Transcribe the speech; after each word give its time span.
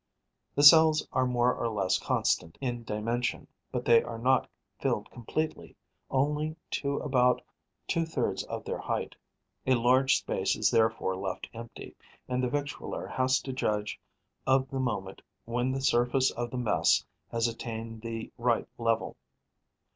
The 0.55 0.63
cells 0.63 1.07
are 1.11 1.27
more 1.27 1.53
or 1.53 1.69
less 1.69 1.99
constant 1.99 2.57
in 2.59 2.83
dimension, 2.83 3.47
but 3.71 3.85
they 3.85 4.01
are 4.01 4.17
not 4.17 4.49
filled 4.79 5.11
completely, 5.11 5.75
only 6.09 6.55
to 6.71 6.95
about 6.97 7.39
two 7.87 8.07
thirds 8.07 8.41
of 8.45 8.65
their 8.65 8.79
height. 8.79 9.15
A 9.67 9.75
large 9.75 10.17
space 10.17 10.55
is 10.55 10.71
therefore 10.71 11.15
left 11.15 11.47
empty; 11.53 11.95
and 12.27 12.43
the 12.43 12.49
victualler 12.49 13.05
has 13.11 13.39
to 13.43 13.53
judge 13.53 13.99
of 14.47 14.67
the 14.71 14.79
moment 14.79 15.21
when 15.45 15.71
the 15.71 15.81
surface 15.81 16.31
of 16.31 16.49
the 16.49 16.57
mess 16.57 17.05
has 17.31 17.47
attained 17.47 18.01
the 18.01 18.31
right 18.39 18.67
level. 18.79 19.17